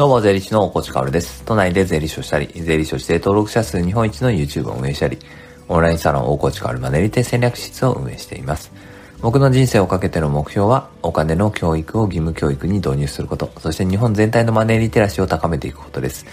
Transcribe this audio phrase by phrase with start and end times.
[0.00, 1.42] どうも、税理士の大越かおるです。
[1.44, 5.18] 都内で税理士をしたり、税理士として登録者数日本一の YouTube を運営したり、
[5.68, 8.72] オンラインサロン大越かおるマネリテ戦略室を運営しています。
[9.20, 16.24] 僕の人生をかけての目標は、お金の教育を義務教育に導入すること、そして日本全体のマネーリテラシーを高めていくことです。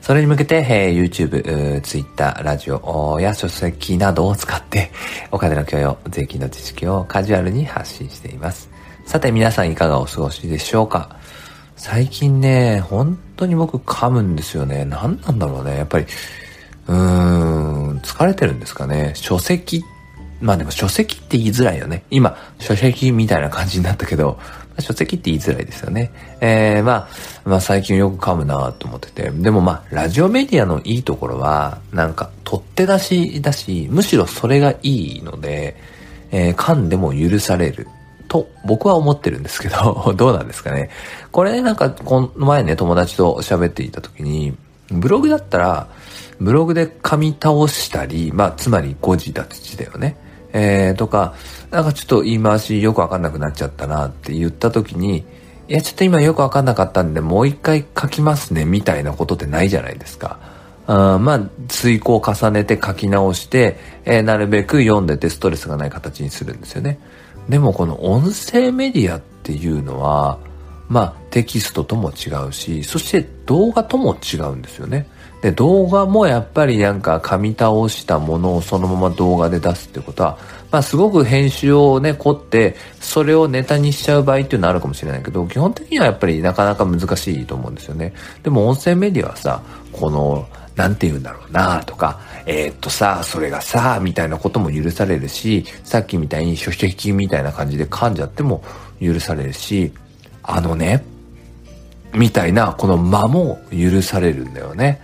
[0.00, 4.92] それに向けて、えー、YouTube、Twitter、ラジオや書籍などを使って、
[5.32, 8.70] お金の教養、税金の知識をカジュアルに発信しています。
[9.04, 11.16] さて皆さんいかがお過ごしでしょうか？
[11.76, 14.84] 最近ね、本当に僕噛むんですよね。
[14.86, 15.76] 何なんだろうね。
[15.76, 16.06] やっぱり、
[16.88, 19.12] うーん、疲れてるんですかね。
[19.14, 19.84] 書籍、
[20.40, 22.04] まあでも書籍って言いづらいよね。
[22.10, 24.38] 今、書籍みたいな感じになったけど、
[24.78, 26.10] 書籍って言いづらいですよね。
[26.40, 27.08] えー、ま
[27.44, 29.30] あ、まあ最近よく噛むなと思ってて。
[29.30, 35.76] でもまあ、ラジオメディアのいいところは、なんか、取って出しだし、むしろそれがいいので、
[36.30, 37.86] えー、噛んでも許される。
[38.28, 40.90] と僕は思ってるんですけど、 どうなんですかね。
[41.32, 44.56] これね、なんかこの前ね、友達と喋っていた時に、
[44.90, 45.88] ブログだったら、
[46.40, 50.16] ブログで噛み倒したり、まあ、つまり誤字脱字だよね。
[50.52, 51.34] えー、とか、
[51.70, 55.24] なんかちょっと言い回しよくわかんなくなっちゃったなって言った時に、
[55.68, 60.38] いや、ちょっと今よくわかんなかったんで、もう一回書きますね、みたいなことってないじゃないですか。
[60.86, 66.98] あまあ、追考を重ねて書き直して、えー、なるべく読んでてストレスがない形にするんですよね。
[67.48, 70.38] でもこの音声メディアっていうのは、
[70.88, 75.08] まあテキストとも違うし、そして動画とも違うんですよね。
[75.42, 80.38] で、動画もやっぱりなんか噛み倒したものをそのまま動画で出すってことは、
[80.70, 88.12] まあすごく編集をね、凝って、それをネタにしちゃう場合っていうのはあるかもしれないけど、基本的にはやっぱりなかなか難しいと思うんですよね。
[88.42, 98.62] でも音声メディアはさ、このなんて言うんだろうなとか、えー、っとさ、それがさ、みたいなことも許されるし、さっきみたいに書籍みたいな感じで噛んじゃっても
[99.00, 99.92] 許されるし、
[100.42, 101.04] あのね、
[102.14, 105.00] みたいな、この間も許されるんだよね。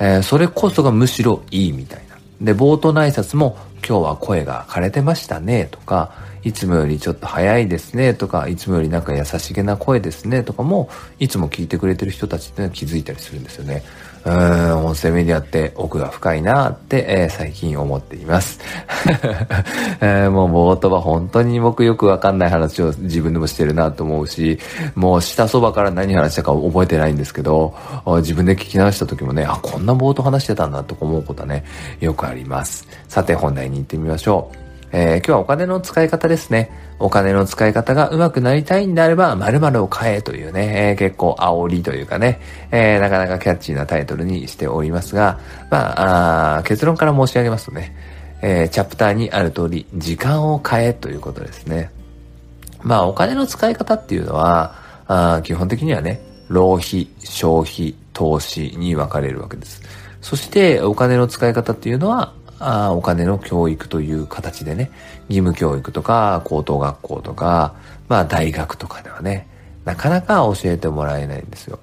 [0.00, 2.16] えー、それこそがむしろいいみたいな。
[2.40, 3.56] で、冒頭の挨拶も、
[3.86, 13.82] 今日は声が枯れてましたね、とか、いつもよりちょっと早いですね、とか、いつもよりなんか優しげな声ですね、とかも、いつも聞いてくれてる人たちっていうのは気づいたりするんですよね。
[14.24, 18.60] うん、音声メディアって奥が深いなって、えー、最近思っています。
[20.02, 24.58] えー、もう冒頭は本当に僕よくわかんない話を自分でもしてるなと思うし、
[24.94, 27.74] もう下そばから何話したか覚えてないんですけど、
[28.18, 31.64] 自分で聞き直した時もね、あ、こんな冒頭話してたんだと思うことはね、
[32.00, 32.86] よくあります。
[33.08, 34.56] さて本題に行ってみましょう。
[34.92, 36.70] えー、今日はお金の使い方ですね。
[36.98, 45.38] お金の使い方が上手くなりたいんであれば、〇〇を買えというね、えー、結構煽りというかね、えー、なかなかキャッチーなタイトルにしておりますが、
[45.70, 47.94] まあ、あ結論から申し上げますとね、
[48.42, 51.90] えー、チャプターにある通り、時間を変えということですね。
[52.82, 54.74] まあ、お金の使い方っていうのは、
[55.06, 59.82] あ基本的にはね、浪費、消費、投資に分かれるわけです。
[60.20, 64.90] そして、お金の使い方っていうのは、あお金の教育という形でね、
[65.28, 67.74] 義務教育とか、高等学校とか、
[68.08, 69.48] まあ大学とかではね、
[69.84, 71.78] なかなか教えてもらえないんですよ。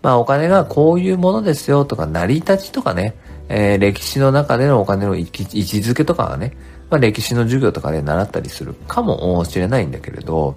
[0.00, 3.14] まあお金がこういうものですよとか、成り立ちとかね、
[3.48, 6.56] えー、歴史の中でのお金の位置づけとかはね、
[6.88, 10.56] まあ歴史の授業とかで習ったりするかもしれないんだけれど、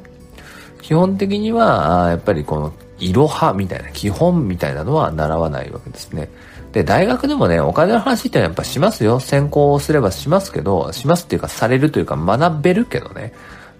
[0.82, 6.30] 基本的には、やっぱりこの、いろはみたいな、基本みたいなのは習わないわけですね。
[6.76, 9.22] で、大学でもね、お金の話ってのはやっぱしますよ。
[9.22, 13.32] 専攻をすればしますけど、しますっていうかされるというか学べるけどね。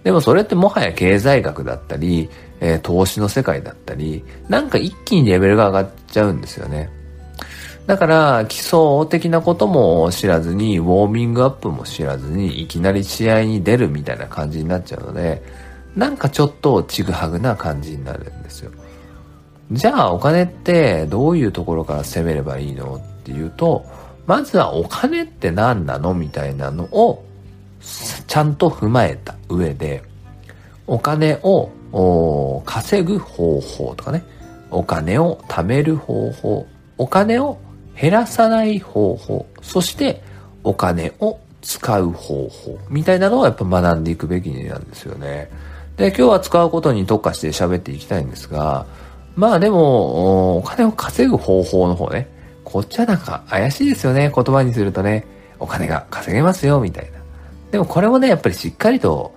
[0.02, 6.88] でもそれってもはや経済学だったり、えー、投資の世界だったり、なんか一気にレベルが上がっちゃうんですよね。
[7.86, 15.42] だから、基礎的なことも知らずに、ウォーミングアップも知らずに、いきなり試合に出るみたいな感じになっちゃうので、
[15.94, 18.70] なんかちょっとちぐはぐな感じになるんですよ。
[19.72, 23.84] じゃあお金ってどういうところから攻めればいいのっていうと、
[24.26, 27.24] まずはお金って何なのみたいなのを
[28.26, 30.02] ちゃんと踏まえた上で、
[30.86, 34.22] お金を稼ぐ方法とかね、
[34.70, 36.66] お金を貯める方法、
[36.98, 37.58] お金を
[38.00, 40.22] 減らさない方法、そして
[40.62, 45.50] お金を使う方法みたいなのをやっぱ学んでいくべきなんですよね。
[45.96, 48.86] で、今日は使うことに特化して喋っていきたいんですが、
[49.36, 52.28] まあでも、お金を稼ぐ方法の方ね。
[52.64, 54.32] こっちはなんか怪しいですよね。
[54.34, 55.24] 言葉にするとね。
[55.58, 57.18] お金が稼げますよ、みたいな。
[57.70, 59.34] でもこれもね、やっぱりしっかりと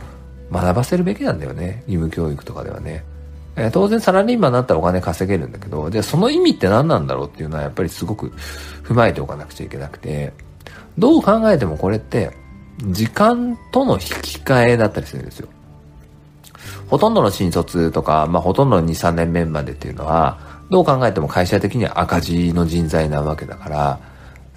[0.52, 1.84] 学ばせるべきなんだよね。
[1.88, 3.04] 義務教育とかではね。
[3.56, 8.30] えー、当然サラリーマンになったらお金稼げるんだけど、じゃあその意味って何なんだろうっていうのはやっぱりすごく
[8.84, 10.32] 踏まえておかなくちゃいけなくて、
[10.98, 12.32] どう考えてもこれって、
[12.88, 15.50] 時間との引き換えだったりするんですよ。
[16.90, 20.40] ほとんどの新卒とか、まあ、ほとんどの2、3年目までっていうのは、
[20.70, 24.00] どう考えても会社的には赤字の人材なわけだから、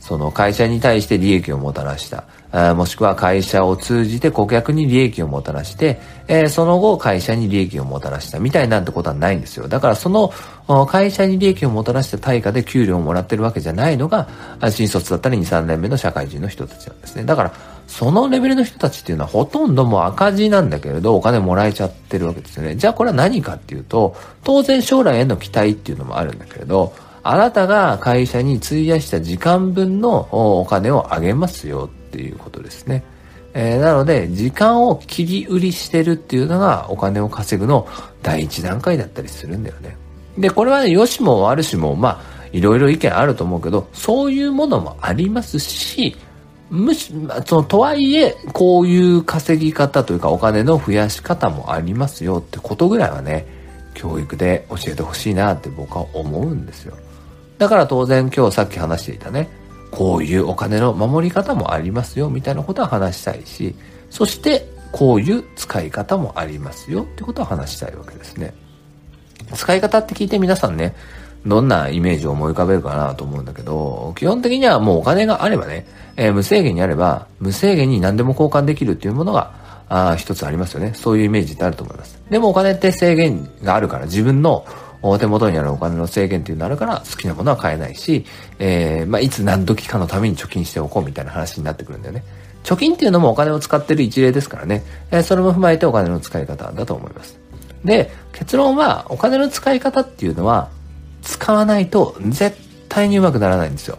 [0.02, 2.74] その会社に対して利益をもたらした。
[2.74, 9.68] もしくは会社を通じて顧客に利益をもたらして、えー、その後会社に利益をもたらしたみたいなんてことはないんですよ。
[9.68, 10.32] だからその
[10.86, 14.28] 会社に利益をもたらした対価で給料をもらってるわけじゃないのが、
[14.70, 17.24] 新卒だったり2、3年目の社会人の人たちなんですね。
[17.24, 17.52] だから、
[17.86, 22.74] そのレベルの人たちっていうのはほとんどもう赤字なんだけれど、お金もらえちゃってるわけですよね。
[22.74, 30.28] じゃあこれは何かっていうと、当然将来への期待っていうのもあるんだけれど、あなたが会社に費やした時間分の
[30.60, 33.04] お金をあげますよっていうことですね。
[33.54, 37.86] えー、なので、時間を切り売りしてるっていうのがお金を稼ぐの
[38.22, 39.96] 第一段階だったりするんだよね。
[40.38, 46.16] で、これはね、良しも悪しも、まあ、いろいろ意見あると思うけど、そういうものもありますし、
[46.70, 47.12] むし、
[47.44, 53.46] その、とはいえ、こういう稼ぎ方というかお金の増やし方もありますよってことぐらいはね、
[53.92, 56.96] 教育で教えてほしいなって僕は思うんですよ。
[57.62, 59.48] だから当然今日さっき話していたね、
[59.92, 63.76] こういうお金の守り方もありますよみたいなことは話したいし、
[64.10, 68.52] そしてこういう使い方もありますよってことは話したいわけですね。
[69.54, 70.96] 使い方って聞いて皆さんね、
[71.46, 75.86] どんなイメージを思い浮かべるかなと思うんだけど、基本的にはもうお金があればね、
[76.16, 79.52] えー、無制限にあれば、無制限に何でも交換できるっていうものが、
[79.88, 80.94] あ一つありますよね。
[80.96, 82.20] そういうイメージってあると思います。
[82.28, 84.64] でもお金って制限があるから、自分の
[85.18, 88.24] 手元にあるお金の制限っていうのあるから好きなものは買えないし、
[88.58, 92.24] えー、まあ、いつ何時かのために貯金しておこうみたいな話になってくるんだよね。
[92.62, 97.38] 貯金っていうのもお金を使ってる一例ですからね、えー、それも踏まえてお金の使い方だと思います。
[97.84, 100.70] で、結論はお金の使い方っていうのは
[101.22, 102.56] 使わないと絶
[102.88, 103.98] 対にうまくならないんですよ。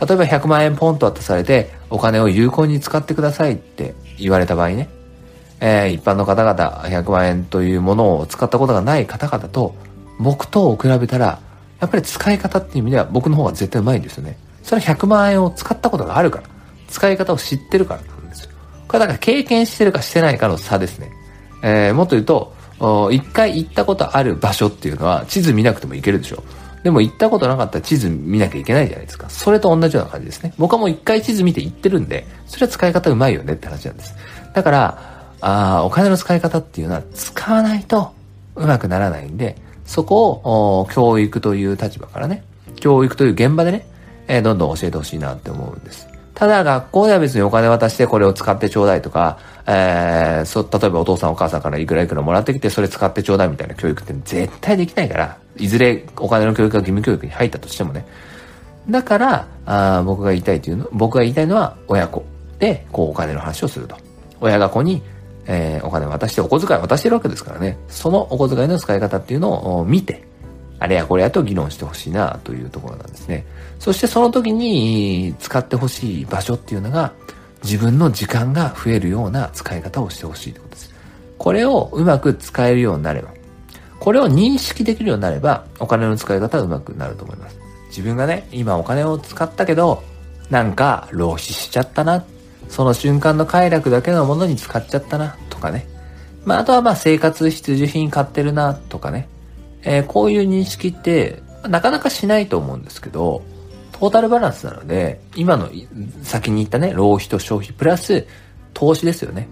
[0.00, 4.88] 例えば100万円ポンと渡されてお金を有効に使ってくださいって言われた場合ね、
[5.60, 9.74] えー、一般の方々100万円というものを使ったことがない方々と
[10.18, 11.40] 僕とを比べたら、
[11.80, 14.38] やっぱり使い方っていう意味では僕の方が絶対うまいんですよね。
[14.62, 16.44] それは100万円を使ったことがあるから。
[16.88, 18.50] 使い方を知ってるからなんですよ。
[18.86, 21.10] これだから経験してるかしてないかの差ですね。
[21.62, 22.54] えー、もっと言うと、
[23.10, 26.42] 一回行ったことある場所っていうのは地図見なくても行けるでしょ。
[26.82, 29.28] でも行ったことなかったら地図見なきゃいけないじゃないですか。
[29.30, 30.52] それと同じような感じですね。
[30.58, 34.14] 僕はもう一回地図見て行ってるんで、それは使い方うまいよねって話なんです。
[34.52, 38.14] だから、あお金の使い方っていうのは使わないと
[38.54, 42.44] うまくならないんで、そこを教育という立場からね、
[42.76, 43.86] 教育という現場でね、
[44.28, 46.08] えー、どんどん教えてほしいなって思うんです。
[46.34, 58.04] ただ学校では別にお金渡してこれを使ってちょうだいとか、えー、そ、例えばお父さんお母さんからいくらいくらもらってきてそれ使ってちょうだいみたいな教育って絶対できないから、いずれお金の教育が義務教育に入ったとしてもね。
[58.90, 62.24] だから、あ僕が言いたいというの、僕が言いたいのは親子
[62.58, 63.96] で、こうお金の話をすると。
[64.40, 65.02] 親が子に
[65.46, 70.24] えー、お金渡してお小遣い渡してるわけですからね、そのお小遣いの使い方っていうのを見て、
[70.78, 73.46] あれやこれやと議論してほしいなというところなんですね。
[73.78, 77.12] そしてその時に使ってほしい場所っていうのが、
[77.62, 80.94] 自分の時間が増えるような使い方をしてほしいってことです。
[81.38, 83.28] これをうまく使えるようになれば、
[84.00, 87.58] これを認識できるようになれば、お金の使い方はうまくなると思います。
[87.88, 90.02] 自分がね、今お金を使ったけど、
[90.50, 92.24] なんか浪費しちゃったなっ
[92.68, 95.86] その瞬間の快楽だけのものに使っちゃったな、とかね。
[96.44, 99.28] まあ、あとはまあ生活必需品買ってるな、とかね。
[99.82, 103.42] えー、こういう認識って、なかなかしないと思うんですけど、
[103.92, 105.70] トータルバランスなので、今の
[106.22, 108.26] 先に言ったね、浪費と消費プラス
[108.74, 109.48] 投資ですよね。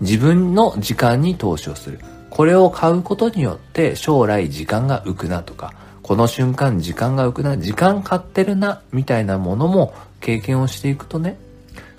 [0.00, 2.00] 自分の時間に投資をする。
[2.30, 11.38] これを買うことによって将来時間が浮くなとか、この瞬間時間が浮くな、時間買ってるな、みたいなものも経験をしていくとね、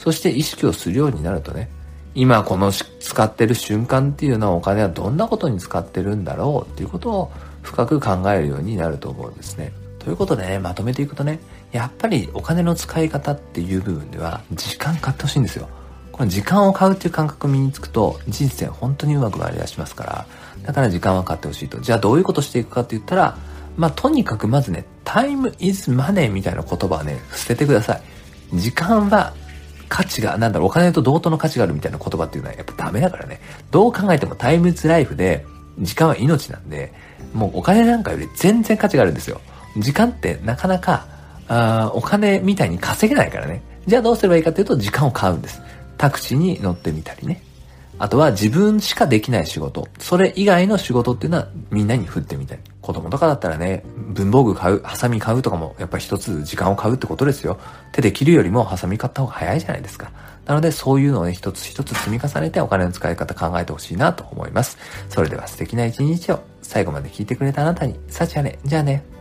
[0.03, 1.69] そして意識をするようになるとね、
[2.13, 7.31] 今この使ってる瞬間っていうのはお金はどんなことに使ってるんだろうっていうことを
[7.61, 9.71] 深く考えるようになると思うんですね。
[9.99, 11.39] ということでね、まとめていくとね、
[11.71, 15.69] やっぱりお金の使い方っていう部分では時間買ってほしいんですよ。
[16.11, 20.25] この時間を買うっていう感覚身につくと人生本当にうまく回り出しますから、
[20.63, 21.79] だから時間は買ってほしいと。
[21.79, 23.37] じゃあどういうことしていくかって言ったら、
[23.77, 28.01] まあとにかくまずね、タイムイズマネーみたいな言葉はね、捨ててください。
[28.59, 29.33] 時間は
[29.93, 33.39] 価値が、なんだろう、お金と同等の価値があるみたいな言葉っていうのはやっぱダメだからね。
[33.69, 35.45] どう考えてもタイムズライフで、
[35.77, 36.91] 時間は命なんで、
[37.31, 39.39] もうお金なんかより全然価値があるんですよ。
[39.77, 41.05] 時間ってなかなか、
[41.47, 43.61] あお金みたいに稼げないからね。
[43.85, 45.61] じゃあどうすればいいかっていうと時間を買うんです。
[45.99, 47.43] タクシーに乗ってみたりね。
[47.99, 49.87] あとは自分しかできない仕事。
[49.99, 52.61] それ以外の仕事っていうのはみんなに振ってみたり。
[52.83, 57.57] 子供とかだったらね、文房具買う、ハサミ買うとかもやっぱり一つ時間を買うってことですよ。
[57.93, 60.11] 手で切るよりもハサミ買った方が早いじゃないですか。
[60.45, 64.77] なのでそういうのをね、一つ一つ積み重ねてお金の使い方考えてほしいなと思います。
[65.09, 68.59] それでは素敵な一日を最後まで聞いてくれたあなたに、幸あれ。
[68.65, 69.12] じゃあね。